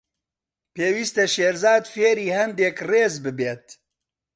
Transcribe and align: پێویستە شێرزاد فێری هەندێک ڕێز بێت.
پێویستە 0.75 1.25
شێرزاد 1.33 1.83
فێری 1.93 2.27
هەندێک 2.37 2.77
ڕێز 2.89 3.15
بێت. 3.37 3.65